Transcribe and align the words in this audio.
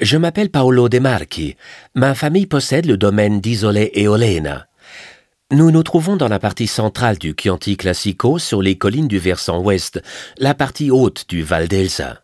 Je 0.00 0.16
m'appelle 0.16 0.50
Paolo 0.50 0.88
De 0.88 1.00
Marchi. 1.00 1.56
Ma 1.94 2.14
famille 2.14 2.46
possède 2.46 2.86
le 2.86 2.96
domaine 2.96 3.40
d'Isole 3.40 3.78
et 3.78 4.06
Olena. 4.06 4.68
Nous 5.50 5.72
nous 5.72 5.82
trouvons 5.82 6.14
dans 6.14 6.28
la 6.28 6.38
partie 6.38 6.68
centrale 6.68 7.18
du 7.18 7.34
Chianti 7.36 7.76
Classico 7.76 8.38
sur 8.38 8.62
les 8.62 8.78
collines 8.78 9.08
du 9.08 9.18
versant 9.18 9.60
ouest, 9.60 10.00
la 10.36 10.54
partie 10.54 10.92
haute 10.92 11.24
du 11.28 11.42
Val 11.42 11.66
d'Elsa. 11.66 12.22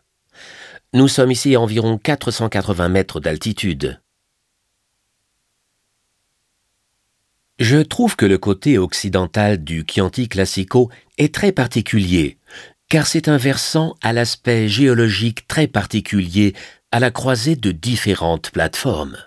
Nous 0.93 1.09
sommes 1.09 1.31
ici 1.31 1.55
à 1.55 1.59
environ 1.59 1.97
480 1.97 2.87
mètres 2.87 3.19
d'altitude. 3.19 3.99
Je 7.59 7.77
trouve 7.77 8.15
que 8.15 8.25
le 8.25 8.37
côté 8.37 8.77
occidental 8.77 9.61
du 9.61 9.83
Chianti 9.85 10.29
Classico 10.29 10.89
est 11.17 11.33
très 11.33 11.51
particulier, 11.51 12.37
car 12.87 13.07
c'est 13.07 13.27
un 13.27 13.37
versant 13.37 13.95
à 14.01 14.13
l'aspect 14.13 14.69
géologique 14.69 15.47
très 15.47 15.67
particulier 15.67 16.53
à 16.95 16.99
la 17.01 17.11
croisée 17.11 17.57
de 17.57 17.73
différentes 17.73 18.51
plateformes. 18.51 19.17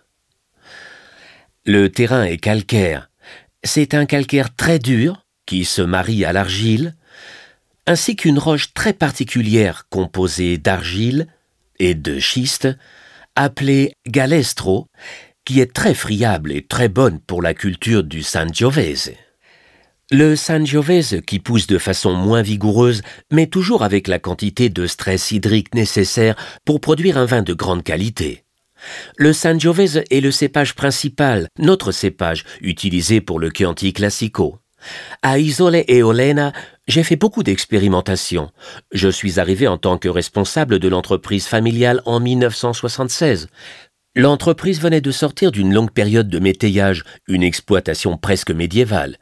Le 1.66 1.90
terrain 1.90 2.24
est 2.24 2.38
calcaire. 2.38 3.10
C'est 3.62 3.92
un 3.92 4.06
calcaire 4.06 4.56
très 4.56 4.78
dur 4.78 5.26
qui 5.44 5.66
se 5.66 5.82
marie 5.82 6.24
à 6.24 6.32
l'argile, 6.32 6.96
ainsi 7.86 8.16
qu'une 8.16 8.38
roche 8.38 8.72
très 8.72 8.94
particulière 8.94 9.84
composée 9.90 10.56
d'argile 10.56 11.26
et 11.78 11.94
de 11.94 12.18
schiste, 12.18 12.68
appelée 13.36 13.92
galestro, 14.06 14.86
qui 15.44 15.60
est 15.60 15.74
très 15.74 15.92
friable 15.92 16.52
et 16.52 16.66
très 16.66 16.88
bonne 16.88 17.20
pour 17.20 17.42
la 17.42 17.52
culture 17.52 18.02
du 18.02 18.22
Sangiovese. 18.22 19.12
Le 20.10 20.36
Sangiovese, 20.36 21.20
qui 21.26 21.38
pousse 21.38 21.66
de 21.66 21.76
façon 21.76 22.14
moins 22.14 22.40
vigoureuse, 22.40 23.02
mais 23.30 23.46
toujours 23.46 23.82
avec 23.82 24.08
la 24.08 24.18
quantité 24.18 24.70
de 24.70 24.86
stress 24.86 25.32
hydrique 25.32 25.74
nécessaire 25.74 26.34
pour 26.64 26.80
produire 26.80 27.18
un 27.18 27.26
vin 27.26 27.42
de 27.42 27.52
grande 27.52 27.84
qualité. 27.84 28.44
Le 29.18 29.34
Sangiovese 29.34 30.02
est 30.10 30.22
le 30.22 30.30
cépage 30.30 30.74
principal, 30.74 31.48
notre 31.58 31.92
cépage, 31.92 32.46
utilisé 32.62 33.20
pour 33.20 33.38
le 33.38 33.50
Chianti 33.54 33.92
Classico. 33.92 34.56
À 35.20 35.38
Isole 35.38 35.84
et 35.86 36.02
Olena, 36.02 36.54
j'ai 36.86 37.02
fait 37.02 37.16
beaucoup 37.16 37.42
d'expérimentations. 37.42 38.50
Je 38.92 39.10
suis 39.10 39.38
arrivé 39.38 39.68
en 39.68 39.76
tant 39.76 39.98
que 39.98 40.08
responsable 40.08 40.78
de 40.78 40.88
l'entreprise 40.88 41.46
familiale 41.46 42.00
en 42.06 42.18
1976. 42.18 43.48
L'entreprise 44.16 44.80
venait 44.80 45.02
de 45.02 45.10
sortir 45.10 45.52
d'une 45.52 45.74
longue 45.74 45.92
période 45.92 46.30
de 46.30 46.38
métayage, 46.38 47.04
une 47.28 47.42
exploitation 47.42 48.16
presque 48.16 48.50
médiévale. 48.50 49.18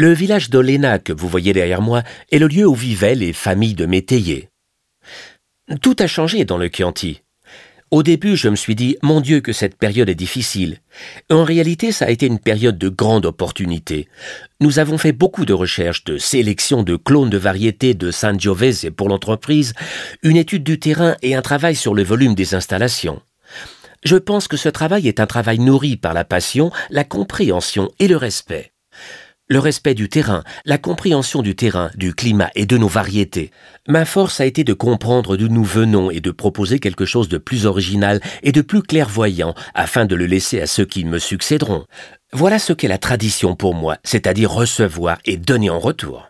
Le 0.00 0.12
village 0.12 0.48
d'Olena 0.48 1.00
que 1.00 1.12
vous 1.12 1.26
voyez 1.26 1.52
derrière 1.52 1.82
moi 1.82 2.04
est 2.30 2.38
le 2.38 2.46
lieu 2.46 2.64
où 2.64 2.74
vivaient 2.76 3.16
les 3.16 3.32
familles 3.32 3.74
de 3.74 3.84
métayers. 3.84 4.48
Tout 5.82 5.96
a 5.98 6.06
changé 6.06 6.44
dans 6.44 6.56
le 6.56 6.70
Chianti. 6.72 7.22
Au 7.90 8.04
début, 8.04 8.36
je 8.36 8.48
me 8.48 8.54
suis 8.54 8.76
dit, 8.76 8.96
mon 9.02 9.20
Dieu, 9.20 9.40
que 9.40 9.52
cette 9.52 9.76
période 9.76 10.08
est 10.08 10.14
difficile. 10.14 10.78
En 11.32 11.42
réalité, 11.42 11.90
ça 11.90 12.04
a 12.04 12.10
été 12.10 12.26
une 12.26 12.38
période 12.38 12.78
de 12.78 12.88
grande 12.88 13.26
opportunité. 13.26 14.06
Nous 14.60 14.78
avons 14.78 14.98
fait 14.98 15.10
beaucoup 15.10 15.44
de 15.44 15.52
recherches, 15.52 16.04
de 16.04 16.16
sélection 16.16 16.84
de 16.84 16.94
clones 16.94 17.30
de 17.30 17.38
variétés 17.38 17.94
de 17.94 18.12
Sangiovese 18.12 18.90
pour 18.96 19.08
l'entreprise, 19.08 19.74
une 20.22 20.36
étude 20.36 20.62
du 20.62 20.78
terrain 20.78 21.16
et 21.22 21.34
un 21.34 21.42
travail 21.42 21.74
sur 21.74 21.94
le 21.94 22.04
volume 22.04 22.36
des 22.36 22.54
installations. 22.54 23.20
Je 24.04 24.16
pense 24.16 24.46
que 24.46 24.56
ce 24.56 24.68
travail 24.68 25.08
est 25.08 25.18
un 25.18 25.26
travail 25.26 25.58
nourri 25.58 25.96
par 25.96 26.14
la 26.14 26.24
passion, 26.24 26.70
la 26.90 27.02
compréhension 27.02 27.90
et 27.98 28.06
le 28.06 28.16
respect. 28.16 28.70
Le 29.50 29.60
respect 29.60 29.94
du 29.94 30.10
terrain, 30.10 30.44
la 30.66 30.76
compréhension 30.76 31.40
du 31.40 31.56
terrain, 31.56 31.90
du 31.94 32.12
climat 32.12 32.50
et 32.54 32.66
de 32.66 32.76
nos 32.76 32.86
variétés. 32.86 33.50
Ma 33.88 34.04
force 34.04 34.42
a 34.42 34.44
été 34.44 34.62
de 34.62 34.74
comprendre 34.74 35.38
d'où 35.38 35.48
nous 35.48 35.64
venons 35.64 36.10
et 36.10 36.20
de 36.20 36.30
proposer 36.30 36.80
quelque 36.80 37.06
chose 37.06 37.30
de 37.30 37.38
plus 37.38 37.64
original 37.64 38.20
et 38.42 38.52
de 38.52 38.60
plus 38.60 38.82
clairvoyant 38.82 39.54
afin 39.72 40.04
de 40.04 40.14
le 40.14 40.26
laisser 40.26 40.60
à 40.60 40.66
ceux 40.66 40.84
qui 40.84 41.06
me 41.06 41.18
succéderont. 41.18 41.86
Voilà 42.34 42.58
ce 42.58 42.74
qu'est 42.74 42.88
la 42.88 42.98
tradition 42.98 43.56
pour 43.56 43.74
moi, 43.74 43.96
c'est-à-dire 44.04 44.50
recevoir 44.50 45.16
et 45.24 45.38
donner 45.38 45.70
en 45.70 45.78
retour. 45.78 46.28